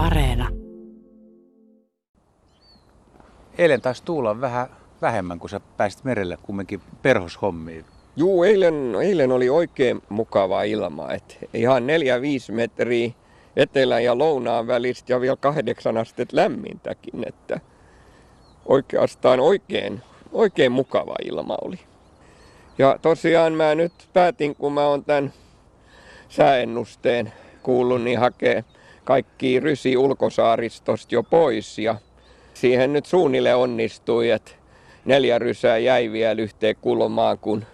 Areena. 0.00 0.48
Eilen 3.58 3.80
taisi 3.80 4.04
tuulla 4.04 4.40
vähän 4.40 4.66
vähemmän, 5.02 5.38
kun 5.38 5.50
sä 5.50 5.60
pääsit 5.76 6.04
merelle 6.04 6.38
kumminkin 6.42 6.80
perhoshommiin. 7.02 7.84
Juu, 8.16 8.44
eilen, 8.44 8.94
eilen 9.02 9.32
oli 9.32 9.48
oikein 9.48 10.02
mukava 10.08 10.62
ilma. 10.62 11.12
Et 11.12 11.38
ihan 11.54 11.82
4-5 12.50 12.52
metriä 12.52 13.10
etelän 13.56 14.04
ja 14.04 14.18
lounaan 14.18 14.66
välistä 14.66 15.12
ja 15.12 15.20
vielä 15.20 15.36
kahdeksan 15.36 15.96
astetta 15.96 16.36
lämmintäkin. 16.36 17.28
Että 17.28 17.60
oikeastaan 18.66 19.40
oikein, 19.40 20.00
oikein 20.32 20.72
mukava 20.72 21.14
ilma 21.24 21.56
oli. 21.62 21.78
Ja 22.78 22.98
tosiaan 23.02 23.52
mä 23.52 23.74
nyt 23.74 23.92
päätin, 24.12 24.56
kun 24.56 24.72
mä 24.72 24.86
oon 24.86 25.04
tämän 25.04 25.32
sääennusteen 26.28 27.32
kuullut, 27.62 28.02
niin 28.02 28.18
hakee 28.18 28.64
kaikki 29.10 29.60
rysi 29.60 29.96
ulkosaaristosta 29.96 31.14
jo 31.14 31.22
pois. 31.22 31.78
Ja 31.78 31.94
siihen 32.54 32.92
nyt 32.92 33.06
suunnille 33.06 33.54
onnistui, 33.54 34.30
että 34.30 34.50
neljä 35.04 35.38
rysää 35.38 35.78
jäi 35.78 36.12
vielä 36.12 36.42
yhteen 36.42 36.76
kulmaan, 36.80 37.38
kun 37.38 37.64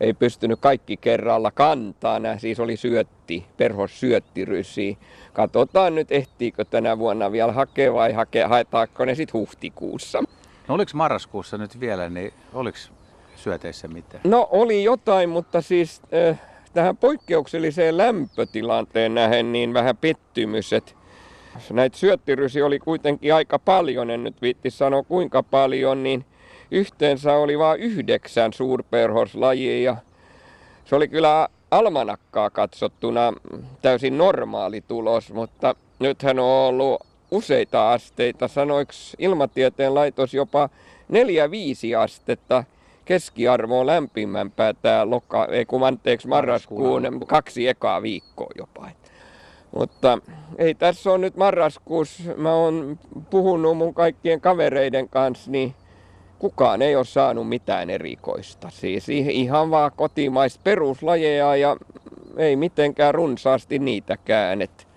ei 0.00 0.14
pystynyt 0.14 0.60
kaikki 0.60 0.96
kerralla 0.96 1.50
kantaa. 1.50 2.18
Nämä 2.18 2.38
siis 2.38 2.60
oli 2.60 2.76
syötti, 2.76 3.46
perhos 3.56 4.00
syöttirysiä. 4.00 4.96
Katsotaan 5.32 5.94
nyt 5.94 6.12
ehtiikö 6.12 6.64
tänä 6.64 6.98
vuonna 6.98 7.32
vielä 7.32 7.52
hakea 7.52 7.92
vai 7.92 8.12
hake, 8.12 8.42
haetaanko 8.42 9.04
ne 9.04 9.14
sitten 9.14 9.40
huhtikuussa. 9.40 10.22
No 10.68 10.74
oliko 10.74 10.90
marraskuussa 10.94 11.58
nyt 11.58 11.80
vielä, 11.80 12.08
niin 12.08 12.32
oliko 12.54 12.78
syöteissä 13.36 13.88
mitään? 13.88 14.20
No 14.24 14.48
oli 14.50 14.84
jotain, 14.84 15.28
mutta 15.28 15.60
siis 15.60 16.02
äh, 16.30 16.40
tähän 16.74 16.96
poikkeukselliseen 16.96 17.96
lämpötilanteen 17.96 19.14
nähen 19.14 19.52
niin 19.52 19.74
vähän 19.74 19.96
pettymys, 19.96 20.72
että 20.72 20.92
näitä 21.70 21.98
syöttirysi 21.98 22.62
oli 22.62 22.78
kuitenkin 22.78 23.34
aika 23.34 23.58
paljon, 23.58 24.10
en 24.10 24.24
nyt 24.24 24.42
viitti 24.42 24.70
sanoa 24.70 25.02
kuinka 25.02 25.42
paljon, 25.42 26.02
niin 26.02 26.24
yhteensä 26.70 27.34
oli 27.34 27.58
vain 27.58 27.80
yhdeksän 27.80 28.52
suurperhoslajia 28.52 29.82
ja 29.82 29.96
se 30.84 30.96
oli 30.96 31.08
kyllä 31.08 31.48
almanakkaa 31.70 32.50
katsottuna 32.50 33.32
täysin 33.82 34.18
normaali 34.18 34.80
tulos, 34.88 35.32
mutta 35.32 35.74
nythän 35.98 36.38
on 36.38 36.46
ollut 36.46 37.06
useita 37.30 37.92
asteita, 37.92 38.48
sanoiko 38.48 38.92
ilmatieteen 39.18 39.94
laitos 39.94 40.34
jopa 40.34 40.68
4-5 41.12 41.98
astetta 41.98 42.64
keskiarvo 43.04 43.80
on 43.80 43.86
lämpimämpää 43.86 44.74
tämä 44.74 45.10
loka, 45.10 45.46
ei 45.50 45.64
kun 45.64 45.86
anteeksi 45.86 46.28
marraskuun 46.28 47.20
kaksi 47.26 47.68
ekaa 47.68 48.02
viikkoa 48.02 48.50
jopa. 48.58 48.88
Mutta 49.76 50.18
ei 50.58 50.74
tässä 50.74 51.12
on 51.12 51.20
nyt 51.20 51.36
marraskuussa, 51.36 52.22
mä 52.36 52.54
oon 52.54 52.98
puhunut 53.30 53.76
mun 53.76 53.94
kaikkien 53.94 54.40
kavereiden 54.40 55.08
kanssa, 55.08 55.50
niin 55.50 55.74
kukaan 56.38 56.82
ei 56.82 56.96
ole 56.96 57.04
saanut 57.04 57.48
mitään 57.48 57.90
erikoista. 57.90 58.70
Siis 58.70 59.08
ihan 59.08 59.70
vaan 59.70 59.90
kotimaista 59.96 60.60
peruslajeja 60.64 61.56
ja 61.56 61.76
ei 62.36 62.56
mitenkään 62.56 63.14
runsaasti 63.14 63.78
niitäkään. 63.78 64.62
Et 64.62 64.88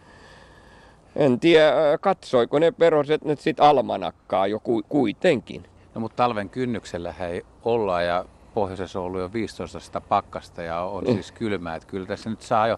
en 1.15 1.39
tiedä, 1.39 1.73
katsoiko 2.01 2.59
ne 2.59 2.71
peroset 2.71 3.25
nyt 3.25 3.39
sit 3.39 3.59
almanakkaa 3.59 4.47
jo 4.47 4.61
kuitenkin. 4.89 5.65
No 5.95 6.01
mutta 6.01 6.15
talven 6.15 6.49
kynnyksellä 6.49 7.13
ei 7.29 7.45
olla 7.63 8.01
ja 8.01 8.25
pohjoisessa 8.53 8.99
on 8.99 9.05
ollut 9.05 9.21
jo 9.21 9.33
15 9.33 9.79
sitä 9.79 10.01
pakkasta 10.01 10.61
ja 10.61 10.81
on 10.81 11.03
mm. 11.03 11.13
siis 11.13 11.31
kylmää. 11.31 11.75
Että 11.75 11.87
kyllä 11.87 12.07
tässä 12.07 12.29
nyt 12.29 12.41
saa 12.41 12.67
jo 12.67 12.77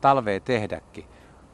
talvea 0.00 0.40
tehdäkin. 0.40 1.04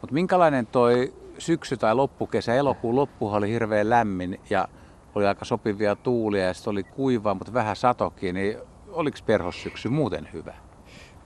Mutta 0.01 0.15
minkälainen 0.15 0.67
toi 0.67 1.15
syksy 1.39 1.77
tai 1.77 1.95
loppukesä, 1.95 2.55
elokuun 2.55 2.97
loppuhan 2.97 3.39
oli 3.39 3.49
hirveän 3.49 3.91
lämmin 3.91 4.41
ja 4.51 4.69
oli 5.15 5.27
aika 5.27 5.45
sopivia 5.45 5.97
tuulia 5.97 6.45
ja 6.45 6.55
sitten 6.55 6.71
oli 6.71 6.83
kuivaa, 6.83 7.35
mutta 7.35 7.55
vähän 7.55 7.77
satokin, 7.77 8.35
niin 8.35 8.59
oliko 8.89 9.19
perhossyksy 9.27 9.89
muuten 9.89 10.29
hyvä? 10.33 10.55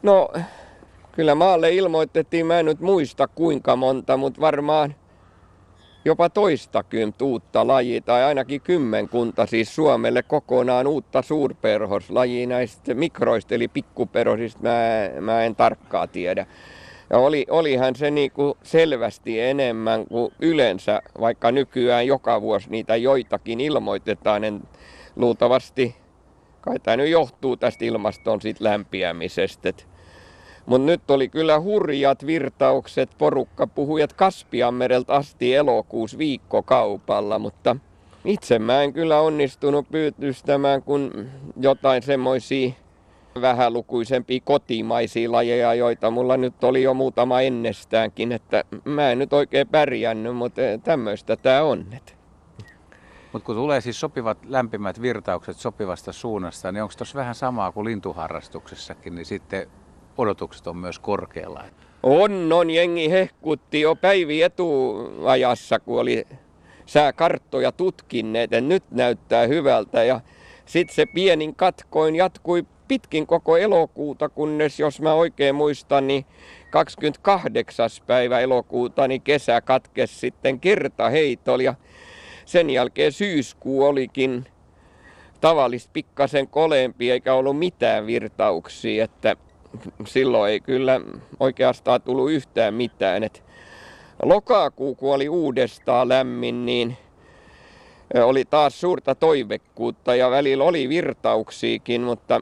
No, 0.03 0.29
kyllä 1.13 1.35
maalle 1.35 1.75
ilmoitettiin, 1.75 2.47
mä 2.47 2.59
en 2.59 2.67
nyt 2.67 2.81
muista 2.81 3.29
kuinka 3.29 3.77
monta, 3.77 4.17
mutta 4.17 4.41
varmaan 4.41 4.95
jopa 6.09 6.29
toistakymmentä 6.29 7.25
uutta 7.25 7.67
lajia 7.67 8.01
tai 8.01 8.25
ainakin 8.25 8.61
kymmenkunta 8.61 9.47
siis 9.47 9.75
Suomelle 9.75 10.23
kokonaan 10.23 10.87
uutta 10.87 11.23
suurperhoslajia 11.23 12.47
näistä 12.47 12.95
mikroista 12.95 13.55
eli 13.55 13.69
pikkuperhosista 13.69 14.61
mä, 14.63 15.21
mä 15.21 15.45
en 15.45 15.57
tarkkaa 15.57 16.07
tiedä. 16.07 16.47
Ja 17.11 17.19
oli, 17.19 17.47
olihan 17.51 17.97
se 17.97 18.11
niinku 18.11 18.59
selvästi 18.63 19.41
enemmän 19.41 20.07
kuin 20.07 20.33
yleensä, 20.41 21.03
vaikka 21.21 21.53
nykyään 21.53 22.07
joka 22.07 22.41
vuosi 22.41 22.71
niitä 22.71 22.97
joitakin 22.97 23.61
ilmoitetaan. 23.61 24.45
En, 24.45 24.63
luultavasti, 25.17 25.97
kai 26.61 26.79
tämä 26.79 26.97
nyt 26.97 27.09
johtuu 27.09 27.57
tästä 27.57 27.85
ilmaston 27.85 28.41
sit 28.41 28.61
lämpiämisestä. 28.61 29.73
Mutta 30.69 30.87
nyt 30.87 31.11
oli 31.11 31.29
kyllä 31.29 31.61
hurjat 31.61 32.27
virtaukset, 32.27 33.11
porukka 33.19 33.67
puhujat 33.67 34.13
Kaspianmereltä 34.13 35.15
asti 35.15 35.55
elokuussa 35.55 36.19
viikkokaupalla, 36.19 37.39
mutta 37.39 37.77
itse 38.25 38.59
mä 38.59 38.83
en 38.83 38.93
kyllä 38.93 39.21
onnistunut 39.21 39.89
pyytystämään, 39.91 40.83
kun 40.83 41.29
jotain 41.61 42.03
semmoisia 42.03 42.73
vähälukuisempia 43.41 44.41
kotimaisia 44.45 45.33
lajeja, 45.33 45.75
joita 45.75 46.11
mulla 46.11 46.37
nyt 46.37 46.65
oli 46.65 46.83
jo 46.83 46.95
muutama 46.95 47.41
ennestäänkin, 47.41 48.33
että 48.33 48.65
mä 48.85 49.11
en 49.11 49.19
nyt 49.19 49.33
oikein 49.33 49.69
pärjännyt, 49.69 50.37
mutta 50.37 50.63
tämmöistä 50.85 51.37
tämä 51.37 51.63
on. 51.63 51.87
Mutta 53.33 53.47
kun 53.47 53.57
tulee 53.57 53.81
siis 53.81 54.01
sopivat 54.01 54.39
lämpimät 54.45 55.03
virtaukset 55.03 55.57
sopivasta 55.57 56.13
suunnasta, 56.13 56.73
niin 56.73 56.83
onko 56.83 56.95
tuossa 56.99 57.19
vähän 57.19 57.35
samaa 57.35 57.73
kuin 57.73 57.85
lintuharrastuksessakin, 57.85 59.15
niin 59.15 59.27
sitten 59.27 59.67
odotukset 60.19 60.67
on 60.67 60.77
myös 60.77 60.99
korkealla? 60.99 61.65
On, 62.03 62.53
on. 62.53 62.71
Jengi 62.71 63.11
hehkutti 63.11 63.81
jo 63.81 63.95
päivi 63.95 64.43
etuajassa, 64.43 65.79
kun 65.79 66.01
oli 66.01 66.27
sääkarttoja 66.87 67.73
tutkinneet, 67.73 68.53
että 68.53 68.61
nyt 68.61 68.85
näyttää 68.91 69.47
hyvältä. 69.47 70.05
Ja 70.05 70.21
sitten 70.67 70.95
se 70.95 71.07
pienin 71.07 71.55
katkoin 71.55 72.17
jatkui 72.17 72.67
pitkin 72.89 73.27
koko 73.27 73.57
elokuuta, 73.57 74.29
kunnes 74.29 74.81
jos 74.81 75.01
mä 75.01 75.13
oikein 75.13 75.55
muistan, 75.55 76.07
niin 76.07 76.27
28. 76.71 77.91
päivä 78.07 78.41
elokuuta 78.41 79.09
niin 79.09 79.23
kesä 79.23 79.61
katkesi 79.61 80.19
sitten 80.19 80.61
kertaheitolla 80.61 81.63
ja 81.63 81.75
sen 82.45 82.71
jälkeen 82.71 83.13
syyskuu 83.13 83.85
olikin 83.85 84.47
tavallista 85.41 85.91
pikkasen 85.93 86.49
kolempi 86.49 87.11
eikä 87.11 87.35
ollut 87.35 87.59
mitään 87.59 88.07
virtauksia, 88.07 89.05
että 89.05 89.37
silloin 90.07 90.53
ei 90.53 90.61
kyllä 90.61 91.01
oikeastaan 91.41 92.03
tullut 92.03 92.31
yhtään 92.31 92.75
mitään. 92.75 93.25
Et 93.25 93.45
lokakuu, 94.23 94.95
kun 94.95 95.15
oli 95.15 95.29
uudestaan 95.29 96.09
lämmin, 96.09 96.67
niin 96.67 96.97
oli 98.25 98.45
taas 98.45 98.81
suurta 98.81 99.15
toivekkuutta 99.15 100.15
ja 100.15 100.31
välillä 100.31 100.65
oli 100.65 100.89
virtauksiakin, 100.89 102.01
mutta 102.01 102.41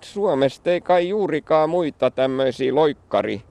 Suomesta 0.00 0.70
ei 0.70 0.80
kai 0.80 1.08
juurikaan 1.08 1.70
muita 1.70 2.10
tämmöisiä 2.10 2.74
loikkari 2.74 3.42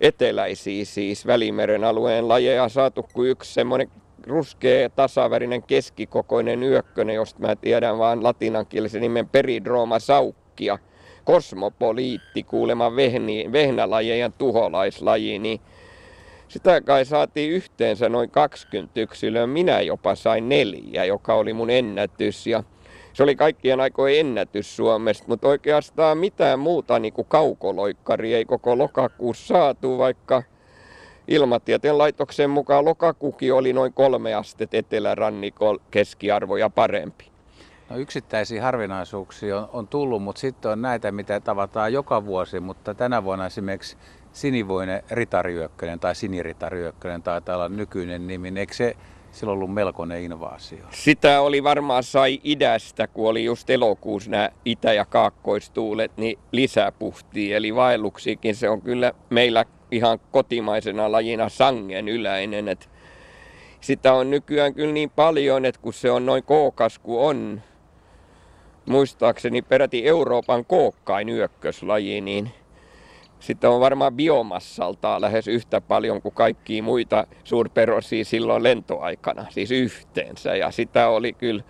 eteläisiä 0.00 0.84
siis 0.84 1.26
Välimeren 1.26 1.84
alueen 1.84 2.28
lajeja 2.28 2.68
saatu 2.68 3.06
kuin 3.12 3.30
yksi 3.30 3.54
semmoinen 3.54 3.90
ruskea 4.26 4.90
tasaverinen 4.90 5.62
keskikokoinen 5.62 6.62
yökkönen, 6.62 7.14
josta 7.14 7.40
mä 7.40 7.56
tiedän 7.56 7.98
vaan 7.98 8.22
latinankielisen 8.22 9.00
nimen 9.00 9.28
peridroma 9.28 9.98
saukkia. 9.98 10.78
Kosmopoliitti 11.24 12.42
kuulemma 12.42 12.96
vehni, 12.96 13.52
vehnälajejen 13.52 14.32
tuholaislaji, 14.32 15.38
niin 15.38 15.60
sitä 16.48 16.80
kai 16.80 17.04
saatiin 17.04 17.50
yhteensä 17.50 18.08
noin 18.08 18.30
20 18.30 19.00
yksilöä. 19.00 19.46
Minä 19.46 19.80
jopa 19.80 20.14
sain 20.14 20.48
neljä, 20.48 21.04
joka 21.04 21.34
oli 21.34 21.52
mun 21.52 21.70
ennätys. 21.70 22.46
Ja 22.46 22.62
se 23.12 23.22
oli 23.22 23.36
kaikkien 23.36 23.80
aikojen 23.80 24.20
ennätys 24.26 24.76
Suomesta, 24.76 25.24
mutta 25.28 25.48
oikeastaan 25.48 26.18
mitään 26.18 26.58
muuta 26.58 26.98
niin 26.98 27.12
kuin 27.12 27.26
kaukoloikkari 27.28 28.34
ei 28.34 28.44
koko 28.44 28.78
lokakuussa 28.78 29.46
saatu, 29.46 29.98
vaikka 29.98 30.42
Ilmatieteen 31.28 31.98
laitoksen 31.98 32.50
mukaan 32.50 32.84
lokakuki 32.84 33.50
oli 33.50 33.72
noin 33.72 33.92
kolme 33.92 34.34
astet 34.34 34.74
etelärannikolla 34.74 35.82
keskiarvoja 35.90 36.70
parempi. 36.70 37.33
No 37.90 37.96
yksittäisiä 37.96 38.62
harvinaisuuksia 38.62 39.58
on, 39.58 39.68
on 39.72 39.88
tullut, 39.88 40.22
mutta 40.22 40.40
sitten 40.40 40.70
on 40.70 40.82
näitä, 40.82 41.12
mitä 41.12 41.40
tavataan 41.40 41.92
joka 41.92 42.24
vuosi, 42.24 42.60
mutta 42.60 42.94
tänä 42.94 43.24
vuonna 43.24 43.46
esimerkiksi 43.46 43.96
sinivoinen 44.32 45.02
ritariökkönen 45.10 46.00
tai 46.00 46.14
siniritariökkönen 46.14 47.22
taitaa 47.22 47.56
olla 47.56 47.68
nykyinen 47.68 48.26
nimi. 48.26 48.52
Eikö 48.56 48.74
se 48.74 48.96
silloin 49.32 49.56
ollut 49.56 49.74
melkoinen 49.74 50.22
invaasio. 50.22 50.84
Sitä 50.90 51.40
oli 51.40 51.64
varmaan 51.64 52.02
sai 52.02 52.40
idästä, 52.44 53.06
kun 53.06 53.28
oli 53.28 53.44
just 53.44 53.70
elokuussa 53.70 54.30
nämä 54.30 54.50
itä- 54.64 54.92
ja 54.92 55.04
kaakkoistuulet, 55.04 56.12
niin 56.16 56.38
lisäpuhtia. 56.52 57.56
Eli 57.56 57.74
vaelluksiikin 57.74 58.54
se 58.54 58.68
on 58.68 58.82
kyllä 58.82 59.12
meillä 59.30 59.64
ihan 59.90 60.18
kotimaisena 60.30 61.12
lajina 61.12 61.48
sangen 61.48 62.08
yläinen. 62.08 62.68
Et 62.68 62.90
sitä 63.80 64.12
on 64.12 64.30
nykyään 64.30 64.74
kyllä 64.74 64.92
niin 64.92 65.10
paljon, 65.10 65.64
että 65.64 65.80
kun 65.80 65.92
se 65.92 66.10
on 66.10 66.26
noin 66.26 66.42
kookas 66.42 66.98
kuin 66.98 67.20
on, 67.20 67.62
muistaakseni 68.86 69.62
peräti 69.62 70.06
Euroopan 70.08 70.64
kookkain 70.64 71.28
yökköslaji, 71.28 72.20
niin 72.20 72.50
sitä 73.40 73.70
on 73.70 73.80
varmaan 73.80 74.14
biomassaltaan 74.14 75.20
lähes 75.20 75.48
yhtä 75.48 75.80
paljon 75.80 76.22
kuin 76.22 76.34
kaikkia 76.34 76.82
muita 76.82 77.26
suurperosia 77.44 78.24
silloin 78.24 78.62
lentoaikana, 78.62 79.46
siis 79.50 79.70
yhteensä. 79.70 80.56
Ja 80.56 80.70
sitä 80.70 81.08
oli 81.08 81.32
kyllä 81.32 81.62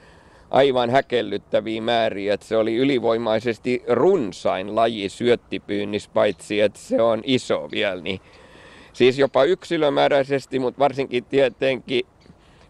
aivan 0.51 0.91
häkellyttäviä 0.91 1.83
määriä, 1.83 2.35
että 2.35 2.47
se 2.47 2.57
oli 2.57 2.77
ylivoimaisesti 2.77 3.83
runsain 3.89 4.75
laji 4.75 5.09
syöttipyynnissä, 5.09 6.11
paitsi 6.15 6.61
että 6.61 6.79
se 6.79 7.03
on 7.03 7.21
iso 7.25 7.69
vielä. 7.73 8.03
Niin 8.03 8.21
siis 8.93 9.19
jopa 9.19 9.45
yksilömääräisesti, 9.45 10.59
mutta 10.59 10.79
varsinkin 10.79 11.25
tietenkin 11.25 12.07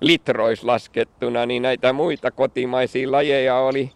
litrois 0.01 0.65
laskettuna, 0.65 1.47
niin 1.47 1.63
näitä 1.63 1.93
muita 1.93 2.31
kotimaisia 2.31 3.13
lajeja 3.13 3.57
oli 3.57 3.91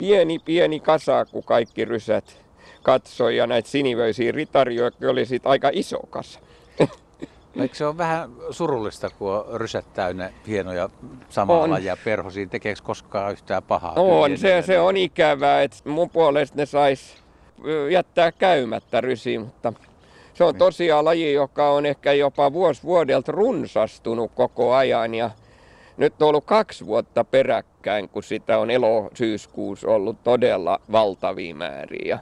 pieni 0.00 0.38
pieni 0.38 0.80
kasa, 0.80 1.24
kun 1.24 1.44
kaikki 1.44 1.84
rysät 1.84 2.40
katsoi 2.82 3.36
ja 3.36 3.46
näitä 3.46 3.68
sinivöisiä 3.68 4.32
ritarijoita 4.32 5.10
oli 5.10 5.26
sitten 5.26 5.50
aika 5.50 5.70
iso 5.72 5.98
kasa. 6.10 6.40
Eikö 7.60 7.74
se 7.74 7.86
ole 7.86 7.96
vähän 7.96 8.30
surullista, 8.50 9.10
kun 9.10 9.32
on 9.32 9.60
rysät 9.60 9.92
täynnä 9.94 10.30
hienoja 10.46 10.88
samaa 11.28 11.60
On. 11.60 11.70
lajia 11.70 11.96
perhosiin? 12.04 12.50
Tekeekö 12.50 12.80
koskaan 12.82 13.32
yhtään 13.32 13.62
pahaa? 13.62 13.92
On, 13.96 14.38
se, 14.38 14.62
se 14.66 14.80
on 14.80 14.96
ikävää, 14.96 15.62
että 15.62 15.76
mun 15.84 16.10
puolesta 16.10 16.56
ne 16.56 16.66
sais 16.66 17.16
jättää 17.90 18.32
käymättä 18.32 19.00
rysiin, 19.00 19.40
mutta 19.40 19.72
se 20.34 20.44
on 20.44 20.54
tosiaan 20.54 21.04
laji, 21.04 21.32
joka 21.32 21.70
on 21.70 21.86
ehkä 21.86 22.12
jopa 22.12 22.52
vuosi 22.52 22.82
vuodelta 22.82 23.32
runsastunut 23.32 24.32
koko 24.34 24.74
ajan 24.74 25.14
ja 25.14 25.30
nyt 25.96 26.22
on 26.22 26.28
ollut 26.28 26.44
kaksi 26.44 26.86
vuotta 26.86 27.24
peräkkäin, 27.24 27.69
kun 28.12 28.22
sitä 28.22 28.58
on 28.58 28.70
elo-syyskuussa 28.70 29.88
ollut 29.88 30.24
todella 30.24 30.80
valtavia 30.92 31.54
määriä. 31.54 32.18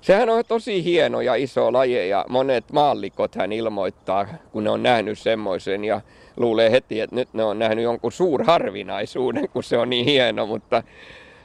Sehän 0.00 0.28
on 0.28 0.44
tosi 0.48 0.84
hieno 0.84 1.20
ja 1.20 1.34
iso 1.34 1.72
laji 1.72 2.08
ja 2.08 2.24
monet 2.28 2.72
maallikot 2.72 3.34
hän 3.34 3.52
ilmoittaa, 3.52 4.26
kun 4.52 4.64
ne 4.64 4.70
on 4.70 4.82
nähnyt 4.82 5.18
semmoisen 5.18 5.84
ja 5.84 6.00
luulee 6.36 6.70
heti, 6.70 7.00
että 7.00 7.16
nyt 7.16 7.28
ne 7.32 7.44
on 7.44 7.58
nähnyt 7.58 7.84
jonkun 7.84 8.12
suurharvinaisuuden, 8.12 9.48
kun 9.48 9.62
se 9.62 9.78
on 9.78 9.90
niin 9.90 10.04
hieno, 10.04 10.46
mutta 10.46 10.82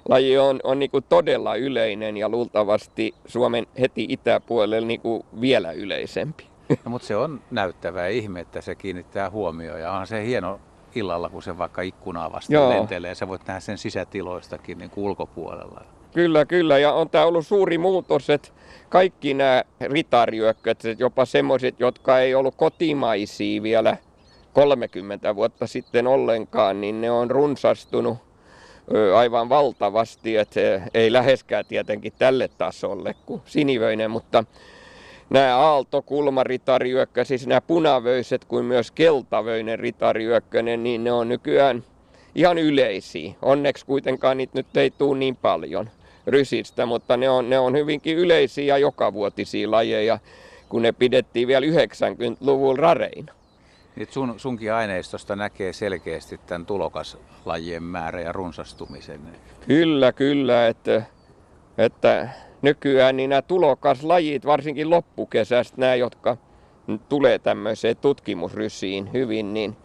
laji 0.10 0.38
on, 0.38 0.60
on 0.64 0.80
niin 0.80 0.92
kuin 0.92 1.06
todella 1.10 1.56
yleinen 1.56 2.18
ja 2.18 2.30
luultavasti 2.30 3.14
Suomen 3.26 3.68
heti 3.80 4.06
itäpuolella 4.10 4.88
niin 4.88 5.02
kuin 5.02 5.24
vielä 5.42 5.72
yleisempi. 5.72 6.48
No, 6.70 6.92
mutta 6.92 7.08
se 7.08 7.16
on 7.16 7.42
näyttävää 7.52 8.08
ihme, 8.08 8.40
että 8.40 8.62
se 8.62 8.76
kiinnittää 8.76 9.30
huomioon 9.30 9.82
ja 9.82 9.92
on 9.92 10.08
se 10.08 10.26
hieno 10.26 10.60
illalla, 10.96 11.30
kun 11.30 11.44
se 11.44 11.58
vaikka 11.58 11.82
ikkunaa 11.82 12.32
vasten 12.32 12.56
Joo. 12.56 12.70
lentelee. 12.70 13.16
Sä 13.16 13.28
voit 13.28 13.48
nähdä 13.48 13.60
sen 13.60 13.78
sisätiloistakin 13.78 14.78
niin 14.78 14.90
kuin 14.90 15.06
ulkopuolella. 15.06 15.82
Kyllä, 16.14 16.46
kyllä. 16.46 16.78
Ja 16.78 16.94
on 16.94 17.10
tämä 17.10 17.26
ollut 17.26 17.48
suuri 17.48 17.78
muutos, 17.78 18.30
että 18.30 18.50
kaikki 18.90 19.34
nämä 19.34 19.64
ritariökköt, 19.82 20.86
että 20.86 21.04
jopa 21.04 21.26
semmoiset, 21.26 21.80
jotka 21.80 22.20
ei 22.20 22.36
ollut 22.36 22.56
kotimaisia 22.56 23.64
vielä 23.64 23.98
30 24.54 25.36
vuotta 25.36 25.68
sitten 25.68 26.08
ollenkaan, 26.08 26.82
niin 26.82 27.02
ne 27.02 27.12
on 27.12 27.32
runsastunut 27.32 28.18
aivan 29.16 29.50
valtavasti, 29.50 30.38
että 30.38 30.60
ei 30.94 31.14
läheskään 31.14 31.66
tietenkin 31.66 32.14
tälle 32.20 32.50
tasolle 32.58 33.16
kuin 33.26 33.42
sinivöinen, 33.46 34.12
mutta 34.12 34.44
nämä 35.30 35.58
aaltokulmaritariökkö, 35.58 37.26
siis 37.26 37.48
nämä 37.48 37.62
punavöiset 37.62 38.46
kuin 38.46 38.66
myös 38.66 38.92
keltavöinen 38.92 39.80
ritariökkönen, 39.80 40.84
niin 40.84 41.04
ne 41.04 41.12
on 41.12 41.30
nykyään 41.30 41.84
ihan 42.36 42.58
yleisiä. 42.58 43.34
Onneksi 43.42 43.86
kuitenkaan 43.86 44.38
niitä 44.38 44.54
nyt 44.56 44.78
ei 44.78 44.92
tule 44.92 45.18
niin 45.18 45.36
paljon 45.36 45.90
rysistä, 46.28 46.86
mutta 46.86 47.18
ne 47.18 47.30
on, 47.30 47.50
ne 47.50 47.60
on 47.60 47.78
hyvinkin 47.78 48.18
yleisiä 48.18 48.66
ja 48.66 48.78
jokavuotisia 48.78 49.72
lajeja, 49.72 50.20
kun 50.70 50.82
ne 50.82 50.92
pidettiin 50.92 51.48
vielä 51.48 51.66
90-luvulla 51.66 52.82
rareina. 52.82 53.34
Nyt 53.96 54.12
sun, 54.12 54.40
sunkin 54.40 54.74
aineistosta 54.74 55.36
näkee 55.36 55.74
selkeästi 55.74 56.40
tämän 56.46 56.66
tulokaslajien 56.66 57.84
määrä 57.84 58.22
ja 58.22 58.32
runsastumisen. 58.32 59.20
Kyllä, 59.68 60.12
kyllä, 60.12 60.68
että, 60.68 61.04
että 61.78 62.30
nykyään 62.64 63.18
niin 63.18 63.30
nämä 63.30 63.42
tulokaslajit, 63.42 64.46
varsinkin 64.46 64.90
loppukesästä 64.90 65.78
nämä, 65.78 65.96
jotka 65.96 66.38
tulee 67.10 67.40
tämmöiseen 67.40 67.98
tutkimusrysiin 67.98 69.14
hyvin, 69.14 69.54
niin 69.54 69.76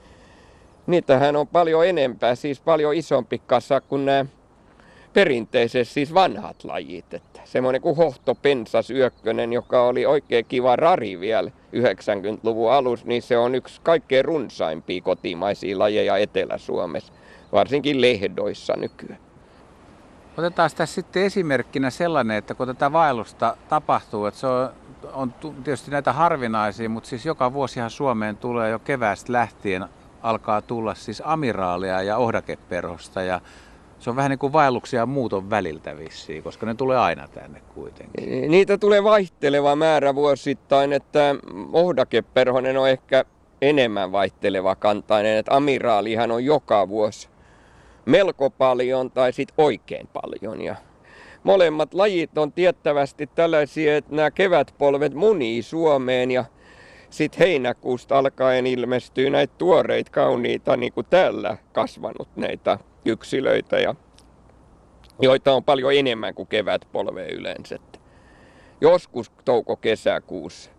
niitähän 0.86 1.36
on 1.36 1.48
paljon 1.48 1.86
enempää, 1.86 2.34
siis 2.34 2.60
paljon 2.60 2.94
isompi 2.94 3.42
kasa 3.46 3.80
kuin 3.80 4.06
nämä 4.06 4.26
perinteiset, 5.12 5.88
siis 5.88 6.14
vanhat 6.14 6.64
lajit. 6.64 7.14
Että 7.14 7.40
semmoinen 7.44 7.82
kuin 7.82 7.96
hohtopensas 7.96 8.90
yökkönen, 8.90 9.52
joka 9.52 9.82
oli 9.82 10.06
oikein 10.06 10.44
kiva 10.44 10.76
rari 10.76 11.20
vielä 11.20 11.50
90-luvun 11.76 12.72
alussa, 12.72 13.06
niin 13.06 13.22
se 13.22 13.38
on 13.38 13.54
yksi 13.54 13.80
kaikkein 13.82 14.24
runsaimpia 14.24 15.00
kotimaisia 15.02 15.78
lajeja 15.78 16.16
Etelä-Suomessa, 16.16 17.12
varsinkin 17.52 18.00
lehdoissa 18.00 18.74
nykyään. 18.76 19.27
Otetaan 20.38 20.70
tässä 20.76 20.94
sitten 20.94 21.22
esimerkkinä 21.22 21.90
sellainen, 21.90 22.36
että 22.36 22.54
kun 22.54 22.66
tätä 22.66 22.92
vaellusta 22.92 23.56
tapahtuu, 23.68 24.26
että 24.26 24.40
se 24.40 24.46
on, 24.46 24.70
on 25.12 25.32
tietysti 25.64 25.90
näitä 25.90 26.12
harvinaisia, 26.12 26.88
mutta 26.88 27.08
siis 27.08 27.26
joka 27.26 27.52
vuosihan 27.52 27.90
Suomeen 27.90 28.36
tulee 28.36 28.70
jo 28.70 28.78
keväästä 28.78 29.32
lähtien 29.32 29.84
alkaa 30.22 30.62
tulla 30.62 30.94
siis 30.94 31.22
amiraalia 31.24 32.02
ja 32.02 32.16
ohdakeperhosta 32.16 33.22
ja 33.22 33.40
se 33.98 34.10
on 34.10 34.16
vähän 34.16 34.30
niin 34.30 34.38
kuin 34.38 34.52
vaelluksia 34.52 35.06
muuton 35.06 35.50
väliltä 35.50 35.98
vissiin, 35.98 36.42
koska 36.42 36.66
ne 36.66 36.74
tulee 36.74 36.98
aina 36.98 37.28
tänne 37.28 37.60
kuitenkin. 37.74 38.50
Niitä 38.50 38.78
tulee 38.78 39.04
vaihteleva 39.04 39.76
määrä 39.76 40.14
vuosittain, 40.14 40.92
että 40.92 41.34
ohdakeperhonen 41.72 42.76
on 42.76 42.88
ehkä 42.88 43.24
enemmän 43.62 44.12
vaihteleva 44.12 44.76
kantainen, 44.76 45.36
että 45.36 45.56
amiraalihan 45.56 46.30
on 46.30 46.44
joka 46.44 46.88
vuosi 46.88 47.28
melko 48.08 48.50
paljon 48.50 49.10
tai 49.10 49.32
sitten 49.32 49.54
oikein 49.58 50.06
paljon. 50.06 50.62
Ja 50.62 50.76
molemmat 51.42 51.94
lajit 51.94 52.38
on 52.38 52.52
tiettävästi 52.52 53.26
tällaisia, 53.26 53.96
että 53.96 54.16
nämä 54.16 54.30
kevätpolvet 54.30 55.14
munii 55.14 55.62
Suomeen 55.62 56.30
ja 56.30 56.44
sitten 57.10 57.38
heinäkuusta 57.38 58.18
alkaen 58.18 58.66
ilmestyy 58.66 59.30
näitä 59.30 59.54
tuoreita, 59.58 60.10
kauniita, 60.10 60.76
niin 60.76 60.92
kuin 60.92 61.06
täällä 61.10 61.56
kasvanut 61.72 62.28
näitä 62.36 62.78
yksilöitä, 63.04 63.78
ja, 63.78 63.94
joita 65.20 65.52
on 65.52 65.64
paljon 65.64 65.94
enemmän 65.94 66.34
kuin 66.34 66.48
kevätpolve 66.48 67.26
yleensä. 67.26 67.78
Joskus 68.80 69.30
touko-kesäkuussa, 69.44 70.70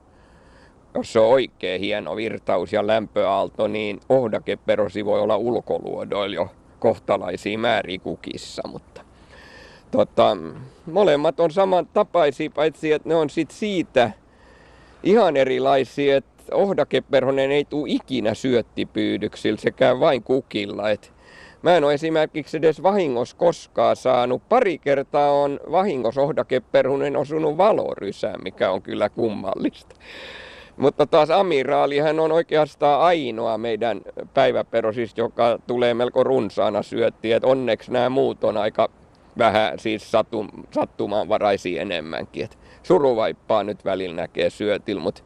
jos 0.96 1.16
on 1.16 1.26
oikein 1.26 1.82
hieno 1.82 2.16
virtaus 2.16 2.74
ja 2.74 2.88
lämpöaalto, 2.88 3.68
niin 3.68 4.00
ohdakeperosi 4.10 5.06
voi 5.06 5.20
olla 5.20 5.38
ulkoluodoilla 5.38 6.36
jo 6.36 6.50
kohtalaisia 6.80 7.58
määriä 7.58 8.00
kukissa, 8.00 8.62
mutta 8.68 9.02
tota, 9.92 10.38
molemmat 10.92 11.40
on 11.40 11.52
samantapaisia, 11.52 12.50
paitsi 12.50 12.92
että 12.92 13.10
ne 13.10 13.16
on 13.16 13.30
sit 13.30 13.52
siitä 13.52 14.12
ihan 15.04 15.38
erilaisia, 15.38 16.18
että 16.18 16.56
ohdakeperhonen 16.56 17.52
ei 17.52 17.66
tule 17.66 17.90
ikinä 17.90 18.34
syöttipyydyksillä, 18.34 19.58
se 19.58 19.72
käy 19.72 20.00
vain 20.00 20.24
kukilla. 20.24 20.90
Et 20.90 21.14
mä 21.62 21.78
en 21.78 21.84
ole 21.84 21.94
esimerkiksi 21.94 22.58
edes 22.58 22.84
vahingossa 22.84 23.38
koskaan 23.38 23.96
saanut. 23.96 24.42
Pari 24.50 24.78
kertaa 24.78 25.32
on 25.32 25.60
vahingossa 25.72 26.22
ohdakeperhonen 26.22 27.18
osunut 27.18 27.58
valorysään, 27.58 28.40
mikä 28.44 28.72
on 28.72 28.82
kyllä 28.82 29.10
kummallista. 29.10 29.96
Mutta 30.80 31.06
taas 31.06 31.30
amiraalihan 31.30 32.20
on 32.20 32.32
oikeastaan 32.32 33.02
ainoa 33.02 33.58
meidän 33.58 34.02
päiväperosista, 34.34 35.22
joka 35.22 35.60
tulee 35.68 35.94
melko 35.94 36.24
runsaana 36.24 36.84
syöttiä. 36.84 37.38
Et 37.38 37.44
onneksi 37.44 37.92
nämä 37.92 38.10
muut 38.10 38.44
on 38.44 38.58
aika 38.58 38.90
vähän 39.38 39.80
siis 39.80 40.12
sattum, 40.12 40.48
sattumanvaraisia 40.72 41.82
enemmänkin. 41.82 42.44
Et 42.44 42.58
suruvaippaa 42.84 43.64
nyt 43.64 43.86
välillä 43.86 44.16
näkee 44.16 44.50
syötil, 44.50 45.00
mutta 45.00 45.22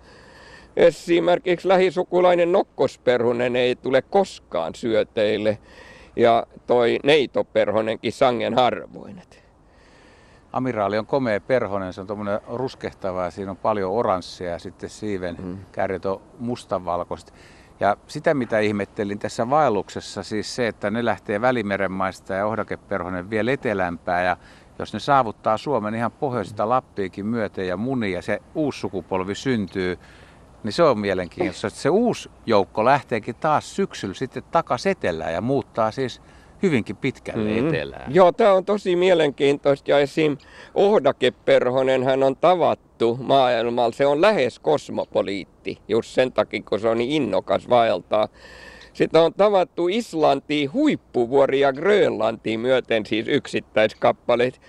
esimerkiksi 0.78 1.68
lähisukulainen 1.68 2.52
nokkosperhonen 2.52 3.56
ei 3.56 3.76
tule 3.76 4.02
koskaan 4.02 4.76
syöteille. 4.76 5.58
Ja 6.16 6.48
toi 6.68 7.00
neitoperhonenkin 7.04 8.12
sangen 8.12 8.54
harvoin. 8.54 9.20
Et 9.20 9.43
Amiraali 10.54 10.98
on 10.98 11.06
komea 11.06 11.42
perhonen, 11.42 11.94
se 11.94 12.02
on 12.02 12.08
tuommoinen 12.08 12.40
ruskehtava 12.48 13.24
ja 13.24 13.32
siinä 13.32 13.52
on 13.52 13.58
paljon 13.58 13.92
oranssia 13.92 14.50
ja 14.50 14.60
sitten 14.60 14.90
siiven 14.90 15.36
mm. 15.44 15.58
kärjet 15.72 16.06
on 16.06 16.22
mustanvalkoiset. 16.40 17.34
Ja 17.80 17.98
sitä 18.08 18.34
mitä 18.34 18.60
ihmettelin 18.60 19.20
tässä 19.20 19.50
vaelluksessa, 19.50 20.24
siis 20.24 20.56
se, 20.56 20.68
että 20.68 20.92
ne 20.92 21.06
lähtee 21.06 21.42
Välimeren 21.42 21.92
maista 21.92 22.34
ja 22.34 22.46
ohdakeperhonen 22.46 23.30
vielä 23.30 23.52
etelämpää 23.52 24.24
ja 24.24 24.38
jos 24.80 24.94
ne 24.94 25.00
saavuttaa 25.00 25.58
Suomen 25.58 25.96
ihan 25.96 26.12
pohjoisesta 26.12 26.70
Lappiikin 26.70 27.26
myöten 27.26 27.68
ja 27.68 27.78
muni 27.78 28.12
ja 28.12 28.22
se 28.22 28.42
uusi 28.56 28.80
sukupolvi 28.80 29.36
syntyy, 29.36 30.00
Niin 30.64 30.74
se 30.74 30.84
on 30.84 31.00
mielenkiintoista, 31.00 31.68
että 31.68 31.80
se 31.80 31.90
uusi 31.90 32.32
joukko 32.46 32.86
lähteekin 32.86 33.36
taas 33.36 33.76
syksyllä 33.76 34.14
sitten 34.14 34.44
takaisin 34.52 34.92
etelään 34.92 35.34
ja 35.34 35.42
muuttaa 35.42 35.92
siis 35.92 36.22
hyvinkin 36.64 36.96
pitkälle 36.96 37.50
mm-hmm. 37.50 37.68
etelään. 37.68 38.16
Joo, 38.16 38.32
tämä 38.32 38.54
on 38.54 38.66
tosi 38.66 38.96
mielenkiintoista 38.96 39.92
ja 39.92 40.00
esim. 40.00 40.38
Ohdakeperhonen 40.76 42.04
hän 42.04 42.24
on 42.24 42.36
tavattu 42.36 43.18
maailmalla. 43.22 43.92
Se 43.92 44.06
on 44.06 44.22
lähes 44.22 44.60
kosmopoliitti, 44.60 45.78
just 45.88 46.10
sen 46.10 46.32
takia, 46.32 46.64
kun 46.70 46.80
se 46.80 46.90
on 46.90 46.98
niin 46.98 47.12
innokas 47.12 47.70
vaeltaa. 47.70 48.28
Sitten 48.94 49.22
on 49.22 49.34
tavattu 49.34 49.88
Islantiin, 49.88 50.74
huippuvuori 50.74 51.60
ja 51.60 51.74
Grönlantiin 51.74 52.60
myöten 52.60 53.06
siis 53.06 53.28
yksittäiskappaleet. 53.28 54.62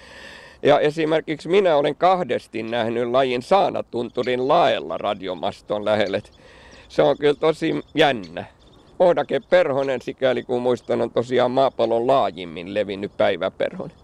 Ja 0.62 0.80
esimerkiksi 0.80 1.48
minä 1.48 1.76
olen 1.76 1.96
kahdesti 1.96 2.62
nähnyt 2.62 3.10
lajin 3.10 3.42
Saanatunturin 3.42 4.48
laella 4.48 4.98
radiomaston 4.98 5.84
lähelle. 5.84 6.22
Se 6.88 7.02
on 7.02 7.18
kyllä 7.18 7.34
tosi 7.34 7.80
jännä. 7.94 8.44
Ohdake 8.98 9.40
perhonen, 9.40 10.02
sikäli 10.02 10.42
kun 10.42 10.62
muistan, 10.62 11.00
on 11.00 11.10
tosiaan 11.10 11.50
maapallon 11.50 12.06
laajimmin 12.06 12.74
levinnyt 12.74 13.16
päiväperhonen. 13.16 13.96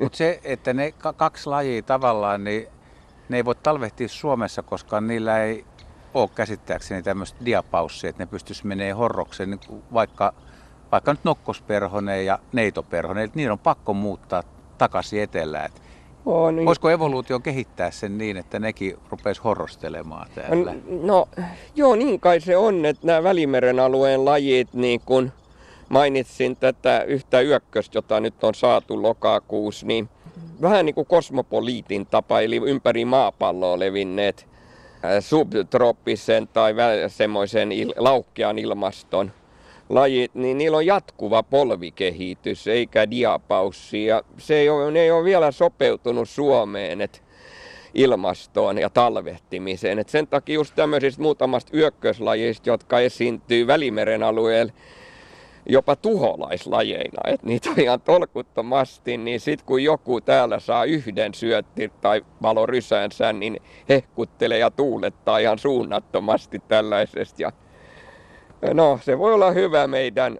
Mutta 0.00 0.18
se, 0.18 0.40
että 0.44 0.72
ne 0.72 0.92
kaksi 1.16 1.48
lajia 1.48 1.82
tavallaan, 1.82 2.44
niin 2.44 2.66
ne 3.28 3.36
ei 3.36 3.44
voi 3.44 3.54
talvehtia 3.54 4.08
Suomessa, 4.08 4.62
koska 4.62 5.00
niillä 5.00 5.44
ei 5.44 5.64
ole 6.14 6.30
käsittääkseni 6.34 7.02
tämmöistä 7.02 7.44
diapaussia, 7.44 8.10
että 8.10 8.22
ne 8.22 8.26
pystyisi 8.26 8.66
menemään 8.66 8.96
horrokseen, 8.96 9.50
niin 9.50 9.82
vaikka, 9.92 10.32
vaikka 10.92 11.12
nyt 11.12 11.24
nokkosperhonen 11.24 12.26
ja 12.26 12.38
neitoperhonen, 12.52 13.30
niiden 13.34 13.52
on 13.52 13.58
pakko 13.58 13.94
muuttaa 13.94 14.42
takaisin 14.78 15.22
etelään. 15.22 15.70
Niin. 16.52 16.66
Voisiko 16.66 16.90
evoluutio 16.90 17.40
kehittää 17.40 17.90
sen 17.90 18.18
niin, 18.18 18.36
että 18.36 18.58
nekin 18.58 18.96
rupeisi 19.10 19.40
horrostelemaan 19.44 20.28
täällä? 20.34 20.74
No 21.02 21.28
joo, 21.76 21.96
niin 21.96 22.20
kai 22.20 22.40
se 22.40 22.56
on, 22.56 22.86
että 22.86 23.06
nämä 23.06 23.22
Välimeren 23.22 23.80
alueen 23.80 24.24
lajit, 24.24 24.74
niin 24.74 25.00
kuin 25.06 25.32
mainitsin 25.88 26.56
tätä 26.56 27.02
yhtä 27.02 27.40
yökköstä, 27.40 27.98
jota 27.98 28.20
nyt 28.20 28.44
on 28.44 28.54
saatu 28.54 29.02
lokakuussa, 29.02 29.86
niin 29.86 30.08
vähän 30.62 30.86
niin 30.86 30.94
kuin 30.94 31.06
kosmopoliitin 31.06 32.06
tapa, 32.06 32.40
eli 32.40 32.56
ympäri 32.56 33.04
maapalloa 33.04 33.78
levinneet 33.78 34.46
subtrooppisen 35.20 36.48
tai 36.48 36.74
semmoisen 37.08 37.70
il- 37.72 37.94
laukkean 37.96 38.58
ilmaston 38.58 39.32
lajit, 39.88 40.34
niin 40.34 40.58
niillä 40.58 40.76
on 40.76 40.86
jatkuva 40.86 41.42
polvikehitys 41.42 42.66
eikä 42.66 43.10
diapaussi. 43.10 44.04
Ja 44.04 44.22
se 44.38 44.54
ei 44.54 44.68
ole, 44.68 44.90
ne 44.90 45.00
ei 45.00 45.10
ole 45.10 45.24
vielä 45.24 45.50
sopeutunut 45.50 46.28
Suomeen 46.28 47.00
et 47.00 47.22
ilmastoon 47.94 48.78
ja 48.78 48.90
talvehtimiseen. 48.90 49.98
Et 49.98 50.08
sen 50.08 50.26
takia 50.26 50.54
just 50.54 50.74
tämmöisistä 50.74 51.22
muutamasta 51.22 51.76
yökköslajista, 51.76 52.68
jotka 52.68 53.00
esiintyy 53.00 53.66
Välimeren 53.66 54.22
alueella, 54.22 54.72
jopa 55.68 55.96
tuholaislajeina, 55.96 57.20
että 57.26 57.46
niitä 57.46 57.70
on 57.70 57.80
ihan 57.80 58.00
tolkuttomasti, 58.00 59.16
niin 59.16 59.40
sitten 59.40 59.66
kun 59.66 59.84
joku 59.84 60.20
täällä 60.20 60.60
saa 60.60 60.84
yhden 60.84 61.34
syötti 61.34 61.92
tai 62.00 62.24
valorysänsä, 62.42 63.32
niin 63.32 63.60
hehkuttelee 63.88 64.58
ja 64.58 64.70
tuulettaa 64.70 65.38
ihan 65.38 65.58
suunnattomasti 65.58 66.62
tällaisesta. 66.68 67.42
Ja 67.42 67.52
no, 68.74 68.98
se 69.02 69.18
voi 69.18 69.34
olla 69.34 69.50
hyvä 69.50 69.86
meidän 69.86 70.38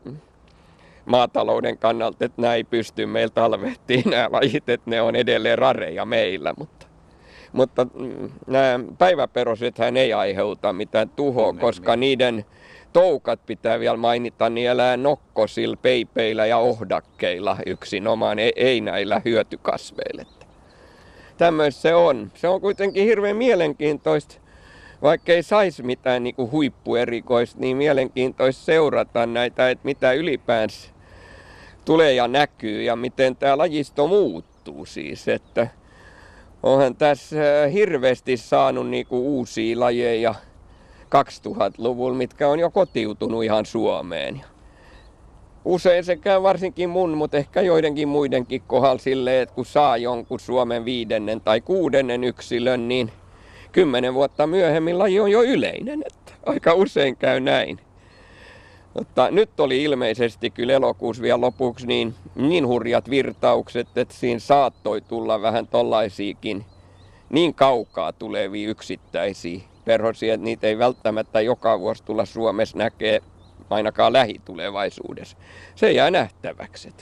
maatalouden 1.06 1.78
kannalta, 1.78 2.24
että 2.24 2.42
näin 2.42 2.66
pystyy 2.66 3.06
meillä 3.06 3.32
talvehtiin 3.34 4.04
nämä 4.10 4.28
lajit, 4.32 4.68
että 4.68 4.90
ne 4.90 5.02
on 5.02 5.16
edelleen 5.16 5.58
rareja 5.58 6.04
meillä, 6.04 6.54
mutta 6.58 6.78
mutta 7.52 7.86
mm, 7.94 8.30
nämä 8.46 8.80
päiväperosethän 8.98 9.96
ei 9.96 10.12
aiheuta 10.12 10.72
mitään 10.72 11.08
tuhoa, 11.08 11.52
koska 11.52 11.96
niiden 11.96 12.44
toukat 12.92 13.40
pitää 13.46 13.80
vielä 13.80 13.96
mainita, 13.96 14.50
niin 14.50 14.68
elää 14.68 14.96
nokkosilla, 14.96 15.76
peipeillä 15.76 16.46
ja 16.46 16.58
ohdakkeilla 16.58 17.56
yksinomaan, 17.66 18.38
ei, 18.38 18.52
ei 18.56 18.80
näillä 18.80 19.22
hyötykasveilla. 19.24 20.22
Tämmöistä 21.38 21.80
se 21.80 21.94
on. 21.94 22.32
Se 22.34 22.48
on 22.48 22.60
kuitenkin 22.60 23.04
hirveän 23.04 23.36
mielenkiintoista, 23.36 24.34
vaikka 25.02 25.32
ei 25.32 25.42
saisi 25.42 25.82
mitään 25.82 26.22
niin 26.22 26.34
kuin 26.34 26.50
huippuerikoista, 26.50 27.60
niin 27.60 27.76
mielenkiintoista 27.76 28.64
seurata 28.64 29.26
näitä, 29.26 29.70
että 29.70 29.84
mitä 29.84 30.12
ylipäänsä 30.12 30.90
tulee 31.84 32.12
ja 32.12 32.28
näkyy 32.28 32.82
ja 32.82 32.96
miten 32.96 33.36
tämä 33.36 33.58
lajisto 33.58 34.06
muuttuu 34.06 34.84
siis. 34.86 35.28
Että 35.28 35.68
onhan 36.62 36.96
tässä 36.96 37.36
hirveästi 37.72 38.36
saanut 38.36 38.88
niin 38.88 39.06
kuin 39.06 39.22
uusia 39.22 39.80
lajeja 39.80 40.34
2000-luvulla, 41.04 42.16
mitkä 42.16 42.48
on 42.48 42.58
jo 42.58 42.70
kotiutunut 42.70 43.44
ihan 43.44 43.66
Suomeen. 43.66 44.40
Usein 45.64 46.04
se 46.04 46.16
käy 46.16 46.42
varsinkin 46.42 46.90
mun, 46.90 47.16
mutta 47.16 47.36
ehkä 47.36 47.60
joidenkin 47.60 48.08
muidenkin 48.08 48.62
kohdalla 48.66 48.98
silleen, 48.98 49.42
että 49.42 49.54
kun 49.54 49.66
saa 49.66 49.96
jonkun 49.96 50.40
Suomen 50.40 50.84
viidennen 50.84 51.40
tai 51.40 51.60
kuudennen 51.60 52.24
yksilön, 52.24 52.88
niin 52.88 53.12
kymmenen 53.72 54.14
vuotta 54.14 54.46
myöhemmin 54.46 54.98
laji 54.98 55.20
on 55.20 55.30
jo 55.30 55.42
yleinen. 55.42 56.02
Että 56.06 56.32
aika 56.46 56.74
usein 56.74 57.16
käy 57.16 57.40
näin. 57.40 57.80
Mutta 58.94 59.30
nyt 59.30 59.60
oli 59.60 59.82
ilmeisesti 59.82 60.50
kyllä 60.50 60.72
elokuussa 60.72 61.22
vielä 61.22 61.40
lopuksi 61.40 61.86
niin, 61.86 62.14
niin 62.34 62.66
hurjat 62.66 63.10
virtaukset, 63.10 63.98
että 63.98 64.14
siinä 64.14 64.38
saattoi 64.38 65.00
tulla 65.00 65.42
vähän 65.42 65.66
tollaisiakin 65.66 66.64
niin 67.30 67.54
kaukaa 67.54 68.12
tulevia 68.12 68.68
yksittäisiä 68.68 69.60
perhosia, 69.84 70.34
että 70.34 70.44
niitä 70.44 70.66
ei 70.66 70.78
välttämättä 70.78 71.40
joka 71.40 71.80
vuosi 71.80 72.04
tulla 72.04 72.24
Suomessa 72.24 72.78
näkee 72.78 73.20
ainakaan 73.70 74.12
lähitulevaisuudessa. 74.12 75.36
Se 75.74 75.92
jää 75.92 76.10
nähtäväksi. 76.10 76.92